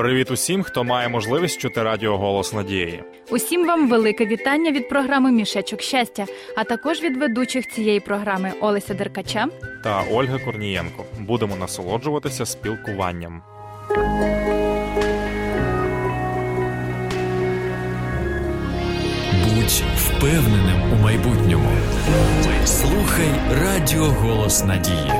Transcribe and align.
Привіт 0.00 0.30
усім, 0.30 0.62
хто 0.62 0.84
має 0.84 1.08
можливість 1.08 1.60
чути 1.60 1.82
радіо 1.82 2.16
Голос 2.16 2.52
Надії. 2.52 3.02
Усім 3.30 3.66
вам 3.66 3.88
велике 3.88 4.26
вітання 4.26 4.72
від 4.72 4.88
програми 4.88 5.32
Мішечок 5.32 5.82
щастя, 5.82 6.26
а 6.56 6.64
також 6.64 7.02
від 7.02 7.16
ведучих 7.16 7.66
цієї 7.66 8.00
програми 8.00 8.52
Олеся 8.60 8.94
Деркача 8.94 9.46
та 9.84 10.04
Ольга 10.12 10.38
Корнієнко. 10.38 11.04
Будемо 11.18 11.56
насолоджуватися 11.56 12.46
спілкуванням. 12.46 13.42
Будь 19.44 19.82
впевненим 19.96 20.92
у 20.92 21.02
майбутньому. 21.02 21.70
Слухай 22.64 23.30
Радіо 23.62 24.04
Голос 24.04 24.64
Надії. 24.64 25.12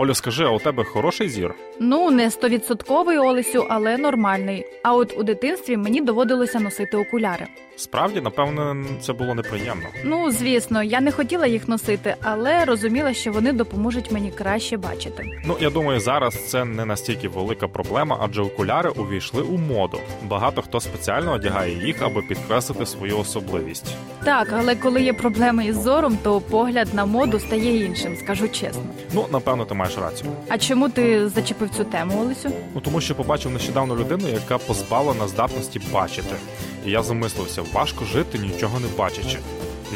Олю, 0.00 0.14
скажи, 0.14 0.44
а 0.44 0.50
у 0.50 0.58
тебе 0.58 0.84
хороший 0.84 1.28
зір? 1.28 1.54
Ну, 1.80 2.10
не 2.10 2.30
стовідсотковий 2.30 3.18
Олесю, 3.18 3.66
але 3.70 3.98
нормальний. 3.98 4.66
А 4.82 4.94
от 4.94 5.18
у 5.18 5.22
дитинстві 5.22 5.76
мені 5.76 6.00
доводилося 6.00 6.60
носити 6.60 6.96
окуляри. 6.96 7.46
Справді, 7.76 8.20
напевно, 8.20 8.84
це 9.00 9.12
було 9.12 9.34
неприємно. 9.34 9.86
Ну, 10.04 10.30
звісно, 10.30 10.82
я 10.82 11.00
не 11.00 11.12
хотіла 11.12 11.46
їх 11.46 11.68
носити, 11.68 12.14
але 12.22 12.64
розуміла, 12.64 13.14
що 13.14 13.32
вони 13.32 13.52
допоможуть 13.52 14.12
мені 14.12 14.30
краще 14.30 14.76
бачити. 14.76 15.24
Ну, 15.46 15.56
я 15.60 15.70
думаю, 15.70 16.00
зараз 16.00 16.50
це 16.50 16.64
не 16.64 16.84
настільки 16.84 17.28
велика 17.28 17.68
проблема, 17.68 18.18
адже 18.22 18.42
окуляри 18.42 18.90
увійшли 18.90 19.42
у 19.42 19.58
моду. 19.58 19.98
Багато 20.22 20.62
хто 20.62 20.80
спеціально 20.80 21.32
одягає 21.32 21.86
їх, 21.86 22.02
аби 22.02 22.22
підкреслити 22.22 22.86
свою 22.86 23.18
особливість. 23.18 23.94
Так, 24.24 24.48
але 24.58 24.74
коли 24.74 25.02
є 25.02 25.12
проблеми 25.12 25.66
із 25.66 25.82
зором, 25.82 26.18
то 26.22 26.40
погляд 26.40 26.88
на 26.94 27.04
моду 27.04 27.38
стає 27.38 27.84
іншим, 27.84 28.16
скажу 28.16 28.48
чесно. 28.48 28.82
Ну, 29.14 29.26
напевно, 29.32 29.64
ти 29.64 29.74
маєш 29.74 29.89
рацію. 29.96 30.30
А 30.48 30.58
чому 30.58 30.88
ти 30.88 31.28
зачепив 31.28 31.70
цю 31.76 31.84
тему, 31.84 32.20
Олесю? 32.20 32.50
Ну 32.74 32.80
тому 32.80 33.00
що 33.00 33.14
побачив 33.14 33.52
нещодавно 33.52 33.96
людину, 33.96 34.28
яка 34.28 34.58
позбавлена 34.58 35.28
здатності 35.28 35.80
бачити. 35.92 36.36
І 36.86 36.90
я 36.90 37.02
замислився, 37.02 37.62
важко 37.72 38.04
жити, 38.04 38.38
нічого 38.38 38.80
не 38.80 38.86
бачачи. 38.98 39.38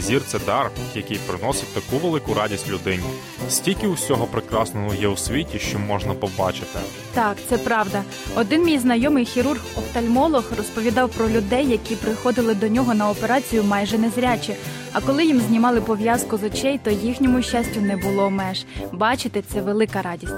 Зір 0.00 0.22
це 0.26 0.38
дар, 0.46 0.70
який 0.94 1.18
приносить 1.18 1.74
таку 1.74 2.06
велику 2.06 2.34
радість 2.34 2.70
людині. 2.70 3.02
Стільки 3.48 3.86
усього 3.86 4.26
прекрасного 4.26 4.94
є 4.94 5.08
у 5.08 5.16
світі, 5.16 5.58
що 5.58 5.78
можна 5.78 6.14
побачити. 6.14 6.78
Так, 7.14 7.36
це 7.48 7.58
правда. 7.58 8.02
Один 8.36 8.64
мій 8.64 8.78
знайомий 8.78 9.24
хірург-офтальмолог 9.24 10.44
розповідав 10.56 11.08
про 11.10 11.28
людей, 11.28 11.68
які 11.68 11.96
приходили 11.96 12.54
до 12.54 12.68
нього 12.68 12.94
на 12.94 13.10
операцію 13.10 13.64
майже 13.64 13.98
незрячі. 13.98 14.54
А 14.94 15.00
коли 15.00 15.24
їм 15.24 15.40
знімали 15.40 15.80
пов'язку 15.80 16.38
з 16.38 16.42
очей, 16.44 16.80
то 16.84 16.90
їхньому 16.90 17.42
щастю 17.42 17.80
не 17.80 17.96
було 17.96 18.30
меж. 18.30 18.64
Бачити 18.92 19.42
це 19.42 19.60
велика 19.60 20.02
радість. 20.02 20.34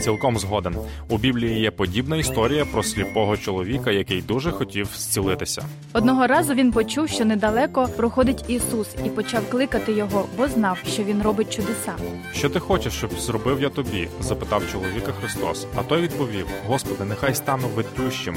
Цілком 0.00 0.38
згоден. 0.38 0.76
У 1.08 1.18
Біблії 1.18 1.60
є 1.60 1.70
подібна 1.70 2.16
історія 2.16 2.64
про 2.64 2.82
сліпого 2.82 3.36
чоловіка, 3.36 3.90
який 3.90 4.22
дуже 4.22 4.50
хотів 4.52 4.88
зцілитися. 4.96 5.62
Одного 5.92 6.26
разу 6.26 6.54
він 6.54 6.72
почув, 6.72 7.08
що 7.08 7.24
недалеко 7.24 7.88
проходить 7.96 8.44
Ісус, 8.48 8.88
і 9.06 9.08
почав 9.08 9.50
кликати 9.50 9.92
його, 9.92 10.26
бо 10.36 10.48
знав, 10.48 10.78
що 10.92 11.02
він 11.02 11.22
робить 11.22 11.56
чудеса. 11.56 11.92
Що 12.34 12.48
ти 12.48 12.60
хочеш, 12.60 12.92
щоб 12.92 13.10
зробив 13.18 13.62
я 13.62 13.68
тобі? 13.68 14.08
запитав 14.20 14.62
чоловіка 14.72 15.12
Христос. 15.12 15.66
А 15.76 15.82
той 15.82 16.02
відповів: 16.02 16.46
Господи, 16.66 17.04
нехай 17.04 17.34
стану 17.34 17.68
видющим. 17.68 18.36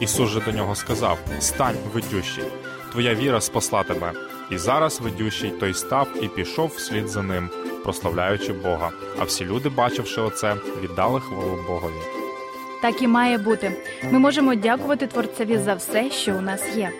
Ісус 0.00 0.30
же 0.30 0.40
до 0.40 0.52
нього 0.52 0.74
сказав: 0.74 1.18
Стань 1.38 1.76
видющий, 1.94 2.44
твоя 2.92 3.14
віра 3.14 3.40
спасла 3.40 3.82
тебе. 3.82 4.12
І 4.50 4.58
зараз 4.58 5.00
видющий 5.00 5.50
той 5.50 5.74
став 5.74 6.08
і 6.22 6.28
пішов 6.28 6.72
вслід 6.76 7.08
за 7.08 7.22
ним 7.22 7.50
прославляючи 7.84 8.52
Бога. 8.52 8.90
А 9.18 9.24
всі 9.24 9.44
люди, 9.44 9.68
бачивши 9.68 10.20
оце, 10.20 10.56
віддали 10.82 11.20
хвалу 11.20 11.58
Богові. 11.68 12.02
Так 12.82 13.02
і 13.02 13.08
має 13.08 13.38
бути. 13.38 13.72
Ми 14.10 14.18
можемо 14.18 14.54
дякувати 14.54 15.06
Творцеві 15.06 15.58
за 15.58 15.74
все, 15.74 16.10
що 16.10 16.34
у 16.34 16.40
нас 16.40 16.76
є. 16.76 16.90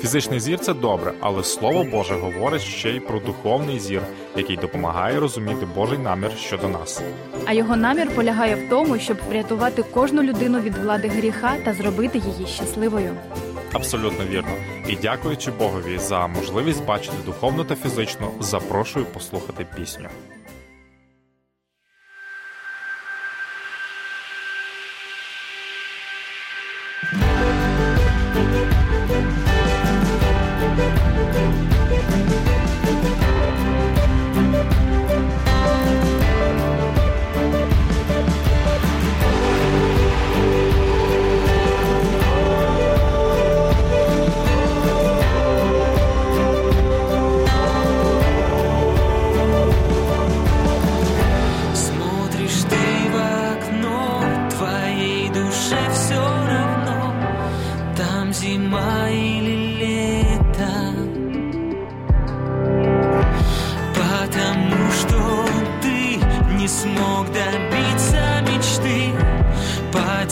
Фізичний 0.00 0.40
зір 0.40 0.58
це 0.58 0.74
добре, 0.74 1.12
але 1.20 1.44
слово 1.44 1.84
Боже 1.84 2.14
говорить 2.14 2.62
ще 2.62 2.90
й 2.90 3.00
про 3.00 3.20
духовний 3.20 3.78
зір, 3.78 4.02
який 4.36 4.56
допомагає 4.56 5.20
розуміти 5.20 5.66
Божий 5.74 5.98
намір 5.98 6.30
щодо 6.38 6.68
нас. 6.68 7.02
А 7.46 7.52
його 7.52 7.76
намір 7.76 8.14
полягає 8.14 8.54
в 8.54 8.68
тому, 8.68 8.98
щоб 8.98 9.16
врятувати 9.28 9.82
кожну 9.82 10.22
людину 10.22 10.60
від 10.60 10.76
влади 10.76 11.08
гріха 11.08 11.56
та 11.64 11.72
зробити 11.72 12.18
її 12.18 12.46
щасливою. 12.46 13.16
Абсолютно 13.72 14.24
вірно. 14.24 14.52
І 14.88 14.96
дякуючи 14.96 15.50
Богові 15.50 15.98
за 15.98 16.26
можливість 16.26 16.84
бачити 16.84 17.16
духовно 17.24 17.64
та 17.64 17.74
фізично, 17.74 18.30
запрошую 18.40 19.04
послухати 19.04 19.66
пісню. 19.76 20.08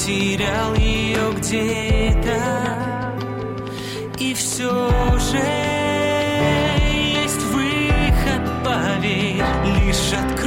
Потерял 0.08 0.74
ее 0.74 1.32
где-то. 1.36 2.38
И 4.18 4.32
все 4.32 4.90
же 5.18 5.44
есть 7.20 7.42
выход, 7.52 8.42
поверь 8.64 9.44
Лишь 9.84 10.12
открой 10.14 10.37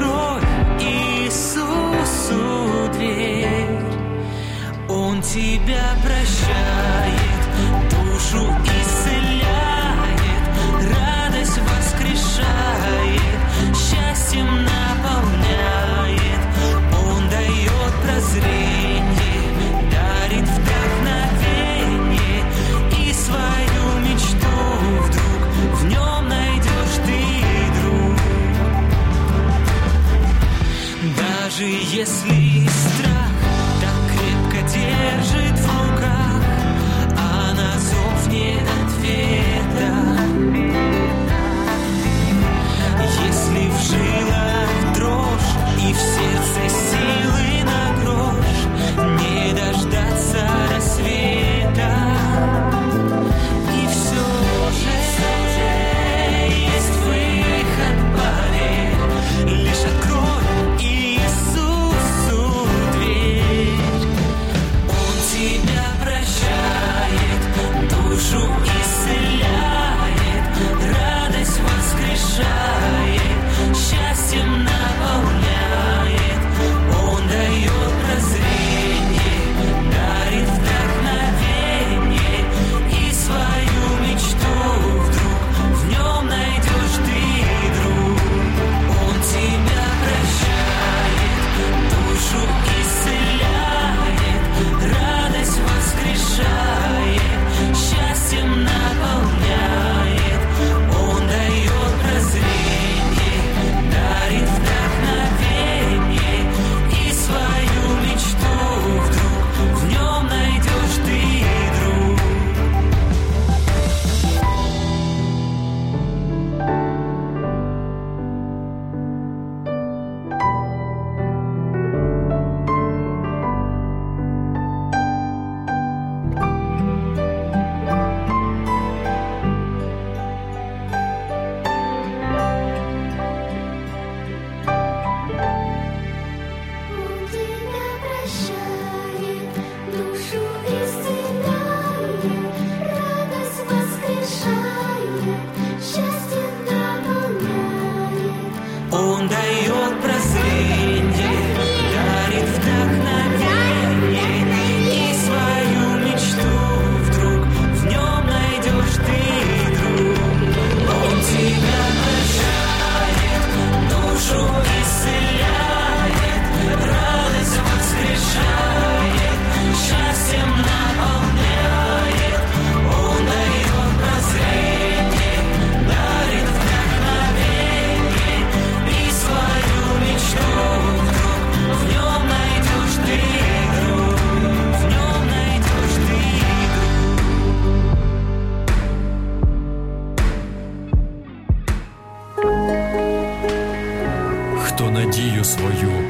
Даже 31.60 31.64
если 31.64 32.66
страх 32.66 33.09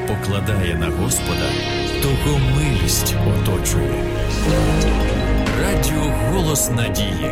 покладає 0.08 0.74
на 0.74 0.86
Господа, 0.90 1.50
того 2.02 2.38
милість 2.56 3.14
оточує. 3.28 4.04
Радіо 5.60 6.12
Голос 6.30 6.70
Надії. 6.70 7.30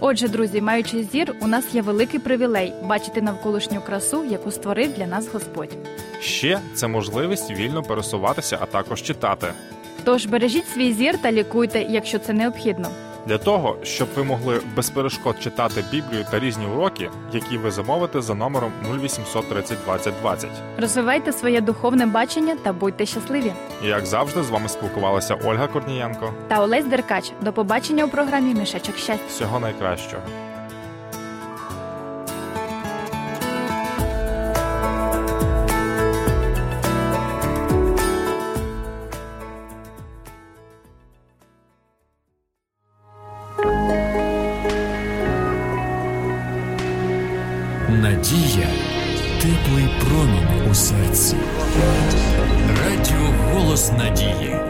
Отже, 0.00 0.28
друзі, 0.28 0.60
маючи 0.60 1.02
зір, 1.02 1.34
у 1.40 1.46
нас 1.46 1.74
є 1.74 1.82
великий 1.82 2.20
привілей 2.20 2.72
бачити 2.82 3.22
навколишню 3.22 3.80
красу, 3.80 4.24
яку 4.24 4.50
створив 4.50 4.92
для 4.92 5.06
нас 5.06 5.28
Господь. 5.32 5.76
Ще 6.20 6.60
це 6.74 6.88
можливість 6.88 7.50
вільно 7.50 7.82
пересуватися, 7.82 8.58
а 8.60 8.66
також 8.66 9.02
читати. 9.02 9.46
Tож 10.04 10.26
бережіть 10.26 10.68
свій 10.68 10.92
зір 10.92 11.18
та 11.18 11.32
лікуйте, 11.32 11.86
якщо 11.90 12.18
це 12.18 12.32
необхідно. 12.32 12.88
Для 13.26 13.38
того, 13.38 13.76
щоб 13.82 14.08
ви 14.16 14.24
могли 14.24 14.60
без 14.76 14.90
перешкод 14.90 15.42
читати 15.42 15.84
Біблію 15.90 16.24
та 16.30 16.38
різні 16.38 16.66
уроки, 16.66 17.10
які 17.32 17.58
ви 17.58 17.70
замовите 17.70 18.22
за 18.22 18.34
номером 18.34 18.72
0800 18.94 19.48
30 19.48 19.78
20 19.84 20.14
20. 20.22 20.50
Розвивайте 20.78 21.32
своє 21.32 21.60
духовне 21.60 22.06
бачення 22.06 22.56
та 22.62 22.72
будьте 22.72 23.06
щасливі. 23.06 23.52
І 23.84 23.86
як 23.86 24.06
завжди, 24.06 24.42
з 24.42 24.50
вами 24.50 24.68
спілкувалася 24.68 25.34
Ольга 25.44 25.66
Корнієнко. 25.66 26.32
Та 26.48 26.62
Олесь 26.62 26.84
Деркач. 26.84 27.32
До 27.42 27.52
побачення 27.52 28.04
у 28.04 28.08
програмі 28.08 28.54
Мішечок 28.54 28.96
щастя. 28.96 29.24
Всього 29.28 29.60
найкращого. 29.60 30.22
Надія 48.24 48.68
теплий 49.42 49.88
промінь 50.00 50.70
у 50.70 50.74
серці. 50.74 51.36
Радіо 52.84 53.34
Голос 53.52 53.92
Надії. 53.92 54.63